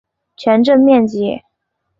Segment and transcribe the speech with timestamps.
[0.35, 1.43] 全镇面积。